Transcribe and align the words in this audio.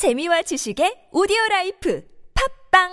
재미와 0.00 0.40
지식의 0.40 1.10
오디오 1.12 1.36
라이프 1.50 2.02
팟빵 2.72 2.88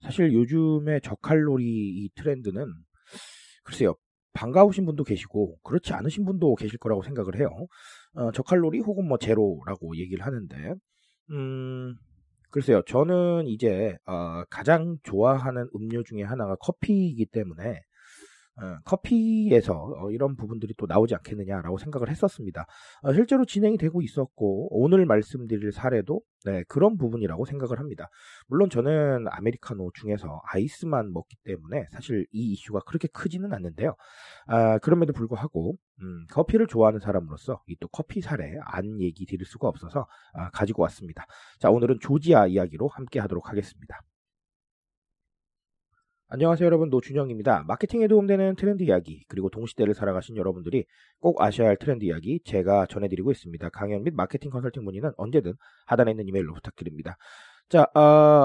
사실 0.00 0.32
요즘에 0.32 1.00
저칼로리 1.00 1.64
이 1.66 2.08
트렌드는 2.14 2.64
글쎄요 3.62 3.94
반가우신 4.32 4.86
분도 4.86 5.04
계시고 5.04 5.58
그렇지 5.62 5.92
않으신 5.92 6.24
분도 6.24 6.54
계실 6.54 6.78
거라고 6.78 7.02
생각을 7.02 7.38
해요. 7.38 7.50
어, 8.14 8.32
저칼로리 8.32 8.80
혹은 8.80 9.06
뭐 9.06 9.18
제로라고 9.18 9.98
얘기를 9.98 10.24
하는데 10.24 10.74
음 11.30 11.96
글쎄요 12.50 12.82
저는 12.86 13.46
이제 13.48 13.96
어, 14.06 14.44
가장 14.48 14.96
좋아하는 15.02 15.68
음료 15.74 16.02
중에 16.02 16.22
하나가 16.22 16.54
커피이기 16.56 17.26
때문에 17.26 17.82
어, 18.58 18.78
커피에서 18.84 19.74
어, 19.74 20.10
이런 20.10 20.34
부분들이 20.34 20.72
또 20.78 20.86
나오지 20.86 21.14
않겠느냐라고 21.14 21.76
생각을 21.76 22.08
했었습니다. 22.08 22.66
어, 23.02 23.12
실제로 23.12 23.44
진행이 23.44 23.76
되고 23.76 24.00
있었고 24.00 24.68
오늘 24.70 25.04
말씀드릴 25.04 25.72
사례도 25.72 26.22
네, 26.46 26.64
그런 26.66 26.96
부분이라고 26.96 27.44
생각을 27.44 27.78
합니다. 27.78 28.08
물론 28.46 28.70
저는 28.70 29.26
아메리카노 29.28 29.90
중에서 29.94 30.40
아이스만 30.50 31.12
먹기 31.12 31.36
때문에 31.44 31.84
사실 31.92 32.26
이 32.32 32.52
이슈가 32.52 32.80
그렇게 32.86 33.08
크지는 33.08 33.52
않는데요. 33.52 33.94
아, 34.46 34.78
그럼에도 34.78 35.12
불구하고 35.12 35.76
음, 36.02 36.26
커피를 36.30 36.66
좋아하는 36.66 37.00
사람으로서 37.00 37.62
이 37.68 37.76
또 37.80 37.88
커피 37.88 38.20
사례 38.20 38.54
안 38.64 39.00
얘기 39.00 39.26
드릴 39.26 39.44
수가 39.46 39.68
없어서 39.68 40.06
아, 40.34 40.50
가지고 40.50 40.82
왔습니다. 40.82 41.26
자 41.58 41.70
오늘은 41.70 41.98
조지아 42.00 42.46
이야기로 42.48 42.88
함께 42.88 43.18
하도록 43.20 43.48
하겠습니다. 43.48 44.00
안녕하세요 46.28 46.66
여러분 46.66 46.90
노준영입니다. 46.90 47.64
마케팅에 47.68 48.08
도움되는 48.08 48.56
트렌드 48.56 48.82
이야기 48.82 49.24
그리고 49.28 49.48
동시대를 49.48 49.94
살아가신 49.94 50.36
여러분들이 50.36 50.84
꼭 51.20 51.40
아셔야 51.40 51.68
할 51.68 51.76
트렌드 51.76 52.04
이야기 52.04 52.40
제가 52.44 52.86
전해드리고 52.86 53.30
있습니다. 53.30 53.68
강연 53.70 54.02
및 54.02 54.12
마케팅 54.14 54.50
컨설팅 54.50 54.82
문의는 54.84 55.12
언제든 55.16 55.54
하단에 55.86 56.10
있는 56.10 56.26
이메일로 56.26 56.52
부탁드립니다. 56.54 57.16
자 57.68 57.86
어, 57.94 58.00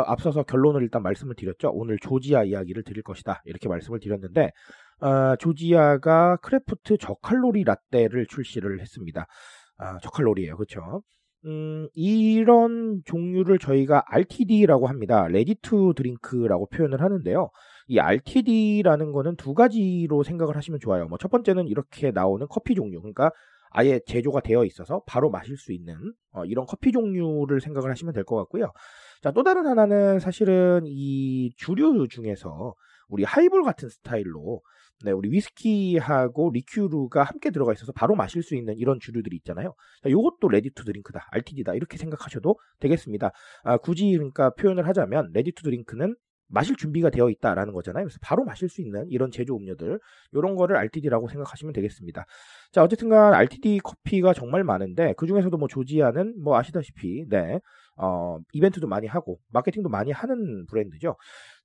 앞서서 0.08 0.44
결론을 0.44 0.82
일단 0.84 1.04
말씀을 1.04 1.36
드렸죠. 1.36 1.70
오늘 1.74 1.98
조지아 2.00 2.44
이야기를 2.46 2.84
드릴 2.84 3.04
것이다 3.04 3.42
이렇게 3.46 3.70
말씀을 3.70 4.00
드렸는데 4.00 4.50
어, 5.02 5.36
조지아가 5.38 6.38
크래프트 6.38 6.98
저칼로리 6.98 7.64
라떼를 7.64 8.26
출시를 8.28 8.82
했습니다. 8.82 9.26
아, 9.78 9.98
저칼로리예요 10.00 10.56
그렇죠? 10.58 11.02
음, 11.46 11.88
이런 11.96 13.02
종류를 13.06 13.58
저희가 13.60 14.04
RTD라고 14.08 14.88
합니다. 14.88 15.28
ready 15.28 15.56
to 15.62 15.94
drink라고 15.96 16.68
표현을 16.68 17.02
하는데요. 17.02 17.50
이 17.88 18.00
RTD라는 18.00 19.12
거는 19.12 19.36
두 19.38 19.54
가지로 19.56 20.24
생각을 20.24 20.56
하시면 20.58 20.80
좋아요. 20.80 21.08
뭐 21.08 21.18
첫 21.20 21.30
번째는 21.32 21.68
이렇게 21.68 22.12
나오는 22.12 22.46
커피 22.50 22.76
종류. 22.76 23.02
그러니까 23.02 23.32
아예 23.72 24.00
제조가 24.06 24.42
되어 24.42 24.66
있어서 24.66 25.02
바로 25.08 25.30
마실 25.32 25.58
수 25.58 25.72
있는 25.74 25.96
어, 26.32 26.46
이런 26.46 26.66
커피 26.68 26.92
종류를 26.92 27.60
생각을 27.62 27.90
하시면 27.92 28.14
될 28.14 28.24
것 28.26 28.36
같고요. 28.38 28.72
자, 29.22 29.32
또 29.32 29.44
다른 29.44 29.68
하나는 29.68 30.20
사실은 30.20 30.82
이 30.88 31.52
주류 31.56 32.08
중에서 32.08 32.74
우리 33.08 33.24
하이볼 33.24 33.64
같은 33.64 33.88
스타일로 33.88 34.62
네, 35.04 35.12
우리 35.12 35.30
위스키하고 35.32 36.52
리큐르가 36.52 37.24
함께 37.24 37.52
들어가 37.52 37.72
있어서 37.74 37.92
바로 37.92 38.16
마실 38.16 38.42
수 38.42 38.56
있는 38.56 38.78
이런 38.78 39.00
주류들이 39.00 39.36
있잖아요. 39.38 39.76
자, 40.04 40.10
요것도 40.10 40.48
ready 40.48 40.72
to 40.72 40.86
drink다, 40.86 41.28
RTD다 41.32 41.76
이렇게 41.76 41.98
생각하셔도 41.98 42.56
되겠습니다. 42.80 43.32
아, 43.64 43.78
굳이 43.78 44.12
그러니까 44.12 44.52
표현을 44.56 44.88
하자면 44.88 45.32
ready 45.34 45.52
to 45.52 45.64
drink는 45.64 46.16
마실 46.52 46.76
준비가 46.76 47.10
되어 47.10 47.30
있다라는 47.30 47.74
거잖아요. 47.74 48.04
그래서 48.04 48.18
바로 48.22 48.44
마실 48.44 48.70
수 48.70 48.82
있는 48.82 49.06
이런 49.10 49.32
제조 49.32 49.56
음료들, 49.56 50.00
이런 50.34 50.56
거를 50.56 50.76
RTD라고 50.78 51.30
생각하시면 51.30 51.74
되겠습니다. 51.74 52.26
자, 52.72 52.84
어쨌든간 52.84 53.34
RTD 53.34 53.80
커피가 53.84 54.34
정말 54.34 54.64
많은데 54.64 55.14
그 55.18 55.28
중에서도 55.28 55.56
뭐 55.58 55.68
조지아는 55.68 56.42
뭐 56.42 56.58
아시다시피, 56.58 57.26
네, 57.30 57.60
어, 58.02 58.40
이벤트도 58.54 58.88
많이 58.88 59.06
하고 59.08 59.40
마케팅도 59.52 59.90
많이 59.90 60.12
하는 60.12 60.66
브랜드죠. 60.66 61.16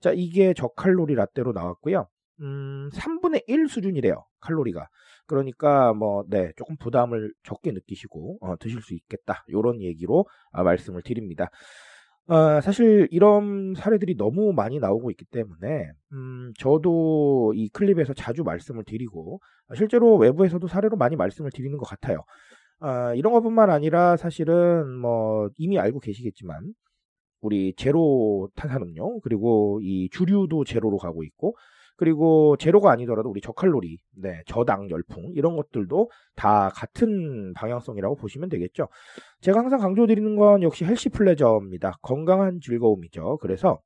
자, 0.01 0.13
이게 0.15 0.53
저칼로리 0.53 1.15
라떼로 1.15 1.53
나왔고요. 1.53 2.07
음, 2.43 2.91
3분의 2.93 3.45
1 3.47 3.69
수준이래요. 3.69 4.23
칼로리가. 4.41 4.87
그러니까 5.27 5.95
뭐, 5.95 6.25
네, 6.29 6.53
조금 6.57 6.77
부담을 6.77 7.33
적게 7.43 7.73
느끼시고 7.73 8.39
어, 8.43 8.57
드실 8.59 8.83
수 8.83 8.95
있겠다. 8.95 9.45
이런 9.49 9.81
얘기로 9.81 10.27
아, 10.53 10.63
말씀을 10.63 11.03
드립니다. 11.03 11.49
어, 12.29 12.61
사실 12.61 13.09
이런 13.11 13.75
사례들이 13.75 14.17
너무 14.17 14.53
많이 14.53 14.79
나오고 14.79 15.11
있기 15.13 15.25
때문에 15.27 15.91
음, 16.13 16.53
저도 16.59 17.53
이 17.55 17.69
클립에서 17.71 18.15
자주 18.15 18.43
말씀을 18.43 18.85
드리고 18.85 19.41
실제로 19.75 20.17
외부에서도 20.17 20.67
사례로 20.67 20.97
많이 20.97 21.17
말씀을 21.17 21.51
드리는 21.53 21.79
것 21.79 21.89
같아요. 21.89 22.25
어, 22.81 23.14
이런 23.14 23.32
것뿐만 23.32 23.70
아니라 23.70 24.16
사실은 24.16 24.97
뭐 24.97 25.48
이미 25.56 25.78
알고 25.78 26.00
계시겠지만 26.00 26.75
우리 27.41 27.75
제로 27.76 28.48
탄산음료 28.56 29.20
그리고 29.20 29.81
이 29.82 30.09
주류도 30.10 30.64
제로로 30.64 30.98
가고 30.98 31.25
있고 31.25 31.56
그리고 31.97 32.56
제로가 32.59 32.91
아니더라도 32.92 33.31
우리 33.31 33.41
저칼로리, 33.41 33.98
네, 34.16 34.42
저당 34.47 34.91
열풍 34.91 35.32
이런 35.34 35.56
것들도 35.56 36.10
다 36.34 36.69
같은 36.75 37.54
방향성이라고 37.54 38.16
보시면 38.16 38.50
되겠죠. 38.50 38.88
제가 39.41 39.60
항상 39.60 39.81
강조드리는 39.81 40.37
건 40.37 40.62
역시 40.62 40.84
헬시 40.84 41.08
플레저입니다. 41.08 41.98
건강한 42.03 42.60
즐거움이죠. 42.60 43.38
그래서 43.41 43.81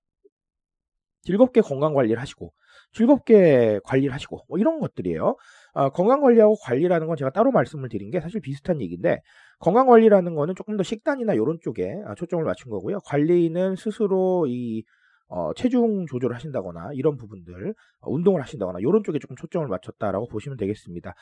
즐겁게 1.23 1.61
건강 1.61 1.95
관리를 1.95 2.21
하시고 2.21 2.53
즐겁게 2.93 3.81
관리를 3.85 4.13
하시고 4.15 4.41
뭐 4.49 4.59
이런 4.59 4.81
것들이에요. 4.81 5.37
아, 5.75 5.89
건강 5.91 6.21
관리하고 6.21 6.57
관리라는 6.63 7.07
건 7.07 7.17
제가 7.17 7.31
따로 7.31 7.51
말씀을 7.53 7.89
드린 7.89 8.11
게 8.11 8.21
사실 8.21 8.41
비슷한 8.41 8.81
얘기인데 8.81 9.21
건강 9.61 9.87
관리라는 9.87 10.35
거는 10.35 10.55
조금 10.57 10.77
더 10.77 10.83
식단이나 10.83 11.35
이런 11.35 11.59
쪽에 11.63 11.95
아, 12.07 12.15
초점을 12.15 12.45
맞춘 12.45 12.71
거고요. 12.71 12.99
관리는 13.07 13.77
스스로 13.77 14.47
이 14.49 14.83
어, 15.29 15.53
체중 15.55 16.07
조절을 16.07 16.35
하신다거나 16.35 16.91
이런 16.95 17.17
부분들 17.17 17.75
어, 18.01 18.11
운동을 18.13 18.43
하신다거나 18.43 18.81
이런 18.81 19.05
쪽에 19.05 19.19
조금 19.21 19.37
초점을 19.37 19.67
맞췄다라고 19.69 20.27
보시면 20.29 20.57
되겠습니다. 20.59 21.15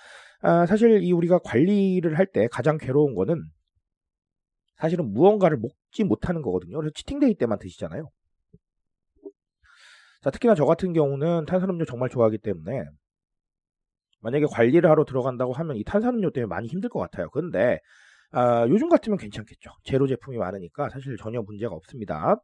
아, 0.42 0.64
사실 0.66 1.02
이 1.02 1.12
우리가 1.12 1.38
관리를 1.40 2.16
할 2.18 2.26
때 2.32 2.48
가장 2.50 2.78
괴로운 2.78 3.14
거는 3.14 3.42
사실은 4.76 5.12
무언가를 5.12 5.58
먹지 5.58 6.04
못하는 6.04 6.40
거거든요. 6.42 6.76
그래서 6.78 6.92
치팅데이 6.94 7.34
때만 7.34 7.58
드시잖아요. 7.58 8.10
자, 10.20 10.30
특히나 10.30 10.54
저 10.54 10.64
같은 10.64 10.92
경우는 10.92 11.46
탄산음료 11.46 11.84
정말 11.84 12.08
좋아하기 12.08 12.38
때문에 12.38 12.84
만약에 14.20 14.46
관리를 14.50 14.90
하러 14.90 15.04
들어간다고 15.04 15.52
하면 15.52 15.76
이 15.76 15.84
탄산음료 15.84 16.30
때문에 16.30 16.48
많이 16.48 16.68
힘들 16.68 16.88
것 16.90 16.98
같아요. 16.98 17.30
근데 17.30 17.78
아, 18.30 18.66
요즘 18.68 18.88
같으면 18.88 19.18
괜찮겠죠. 19.18 19.70
제로 19.84 20.06
제품이 20.06 20.36
많으니까 20.38 20.90
사실 20.90 21.16
전혀 21.16 21.40
문제가 21.42 21.74
없습니다. 21.74 22.36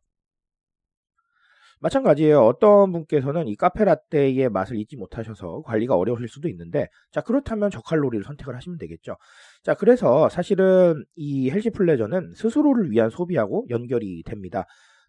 마찬가지예요. 1.80 2.40
어떤 2.40 2.92
분께서는 2.92 3.46
이 3.46 3.56
카페라떼의 3.56 4.48
맛을 4.48 4.76
잊지 4.78 4.96
못하셔서 4.96 5.60
관리가 5.62 5.96
어려우실 5.96 6.28
수도 6.28 6.48
있는데, 6.48 6.88
자, 7.10 7.20
그렇다면 7.20 7.70
저칼로리를 7.70 8.24
선택을 8.24 8.56
하시면 8.56 8.78
되겠죠. 8.78 9.16
자, 9.62 9.74
그래서 9.74 10.30
사실은 10.30 11.04
이 11.14 11.50
헬시 11.50 11.70
플레저는 11.70 12.32
스스로를 12.36 12.90
위한 12.90 13.10
소비하고 13.10 13.66
연결이 13.68 14.22
됩니다. 14.22 14.64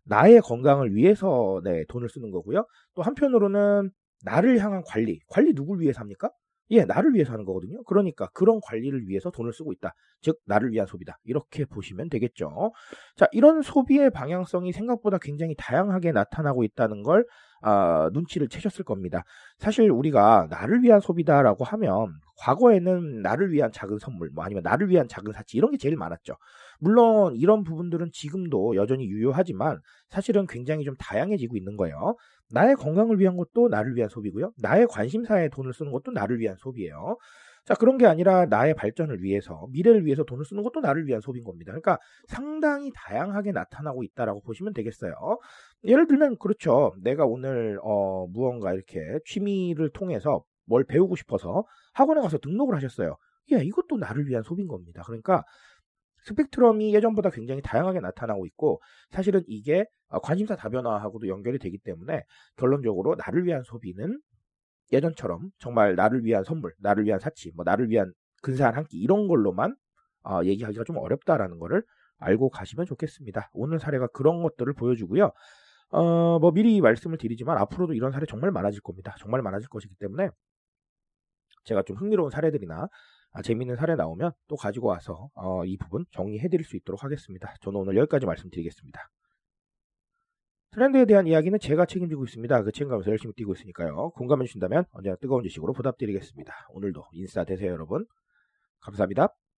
나의 0.05 0.41
건강을 0.41 0.95
위해서 0.95 1.61
네, 1.63 1.83
돈을 1.89 2.09
쓰는 2.09 2.31
거고요. 2.31 2.66
또 2.95 3.01
한편으로는 3.01 3.91
나를 4.23 4.59
향한 4.59 4.81
관리. 4.85 5.19
관리 5.27 5.53
누굴 5.53 5.81
위해서 5.81 5.99
합니까? 5.99 6.29
예, 6.71 6.83
나를 6.83 7.13
위해서 7.13 7.31
하는 7.33 7.45
거거든요. 7.45 7.83
그러니까 7.83 8.27
그런 8.33 8.59
관리를 8.63 9.07
위해서 9.07 9.29
돈을 9.29 9.53
쓰고 9.53 9.71
있다. 9.73 9.94
즉, 10.21 10.39
나를 10.45 10.71
위한 10.71 10.88
소비다. 10.88 11.19
이렇게 11.23 11.65
보시면 11.65 12.09
되겠죠. 12.09 12.71
자, 13.15 13.27
이런 13.31 13.61
소비의 13.61 14.09
방향성이 14.09 14.71
생각보다 14.71 15.19
굉장히 15.19 15.53
다양하게 15.57 16.12
나타나고 16.12 16.63
있다는 16.63 17.03
걸 17.03 17.25
아, 17.67 18.12
눈치를 18.13 18.47
채셨을 18.47 18.85
겁니다. 18.85 19.23
사실 19.57 19.89
우리가 19.89 20.45
나를 20.51 20.83
위한 20.83 21.00
소비다라고 21.00 21.63
하면 21.63 22.13
과거에는 22.38 23.23
나를 23.23 23.51
위한 23.51 23.71
작은 23.71 23.97
선물, 23.97 24.29
뭐 24.29 24.44
아니면 24.44 24.62
나를 24.62 24.88
위한 24.88 25.07
작은 25.07 25.33
사치 25.33 25.57
이런 25.57 25.71
게 25.71 25.77
제일 25.77 25.97
많았죠. 25.97 26.35
물론 26.79 27.35
이런 27.35 27.63
부분들은 27.63 28.12
지금도 28.13 28.75
여전히 28.75 29.07
유효하지만 29.07 29.79
사실은 30.09 30.45
굉장히 30.45 30.83
좀 30.83 30.94
다양해지고 31.00 31.57
있는 31.57 31.75
거예요. 31.75 32.15
나의 32.51 32.75
건강을 32.75 33.19
위한 33.19 33.35
것도 33.35 33.69
나를 33.69 33.95
위한 33.95 34.09
소비고요. 34.09 34.51
나의 34.61 34.85
관심사에 34.85 35.50
돈을 35.50 35.73
쓰는 35.73 35.91
것도 35.91 36.11
나를 36.11 36.38
위한 36.39 36.57
소비예요. 36.59 37.18
자, 37.65 37.73
그런 37.73 37.97
게 37.97 38.06
아니라 38.06 38.45
나의 38.45 38.75
발전을 38.75 39.23
위해서, 39.23 39.65
미래를 39.71 40.06
위해서 40.06 40.23
돈을 40.23 40.45
쓰는 40.45 40.61
것도 40.61 40.81
나를 40.81 41.07
위한 41.07 41.19
소비인 41.19 41.44
겁니다. 41.44 41.71
그러니까 41.71 41.97
상당히 42.27 42.91
다양하게 42.94 43.53
나타나고 43.53 44.03
있다라고 44.03 44.41
보시면 44.41 44.73
되겠어요. 44.73 45.13
예를 45.85 46.07
들면, 46.07 46.37
그렇죠. 46.39 46.93
내가 47.01 47.25
오늘, 47.25 47.79
어, 47.83 48.27
무언가 48.27 48.73
이렇게 48.73 48.99
취미를 49.25 49.89
통해서 49.91 50.43
뭘 50.65 50.83
배우고 50.83 51.15
싶어서 51.15 51.65
학원에 51.93 52.21
가서 52.21 52.37
등록을 52.39 52.75
하셨어요. 52.75 53.17
예, 53.51 53.57
이것도 53.63 53.97
나를 53.97 54.27
위한 54.27 54.41
소비인 54.43 54.67
겁니다. 54.67 55.03
그러니까 55.05 55.43
스펙트럼이 56.23 56.93
예전보다 56.95 57.29
굉장히 57.29 57.61
다양하게 57.61 57.99
나타나고 57.99 58.45
있고 58.47 58.81
사실은 59.11 59.43
이게 59.47 59.85
어, 60.09 60.19
관심사 60.19 60.55
다변화하고도 60.55 61.27
연결이 61.27 61.59
되기 61.59 61.77
때문에 61.77 62.23
결론적으로 62.57 63.15
나를 63.15 63.45
위한 63.45 63.63
소비는 63.63 64.19
예전처럼 64.91 65.49
정말 65.59 65.95
나를 65.95 66.23
위한 66.25 66.43
선물, 66.43 66.73
나를 66.79 67.05
위한 67.05 67.19
사치, 67.19 67.51
뭐 67.55 67.63
나를 67.65 67.89
위한 67.89 68.13
근사한 68.43 68.75
한 68.75 68.85
끼 68.85 68.97
이런 68.99 69.27
걸로만 69.27 69.75
어, 70.23 70.41
얘기하기가 70.43 70.83
좀 70.85 70.97
어렵다라는 70.97 71.59
거를 71.59 71.83
알고 72.17 72.49
가시면 72.49 72.85
좋겠습니다. 72.85 73.49
오늘 73.53 73.79
사례가 73.79 74.07
그런 74.07 74.41
것들을 74.43 74.73
보여주고요. 74.73 75.31
어, 75.89 76.39
뭐 76.39 76.51
미리 76.51 76.81
말씀을 76.81 77.17
드리지만 77.17 77.57
앞으로도 77.57 77.93
이런 77.93 78.11
사례 78.11 78.25
정말 78.25 78.51
많아질 78.51 78.81
겁니다. 78.81 79.15
정말 79.19 79.41
많아질 79.41 79.69
것이기 79.69 79.95
때문에 79.95 80.29
제가 81.63 81.83
좀 81.83 81.97
흥미로운 81.97 82.29
사례들이나 82.29 82.87
아, 83.31 83.41
재미있는 83.41 83.75
사례 83.75 83.95
나오면 83.95 84.31
또 84.47 84.55
가지고 84.55 84.87
와서 84.87 85.29
어, 85.35 85.65
이 85.65 85.77
부분 85.77 86.05
정리해 86.11 86.47
드릴 86.47 86.65
수 86.65 86.77
있도록 86.77 87.03
하겠습니다. 87.03 87.53
저는 87.61 87.81
오늘 87.81 87.97
여기까지 87.97 88.25
말씀드리겠습니다. 88.25 89.09
트렌드에 90.71 91.05
대한 91.05 91.25
이야기는 91.27 91.59
제가 91.59 91.85
책임지고 91.85 92.25
있습니다. 92.25 92.63
그 92.63 92.71
책임감에서 92.71 93.09
열심히 93.09 93.33
뛰고 93.33 93.53
있으니까요. 93.53 94.11
공감해 94.11 94.45
주신다면 94.45 94.85
언제나 94.91 95.15
뜨거운 95.15 95.43
지식으로 95.43 95.73
보답드리겠습니다. 95.73 96.67
오늘도 96.69 97.05
인싸 97.13 97.45
되세요 97.45 97.71
여러분. 97.71 98.05
감사합니다. 98.81 99.44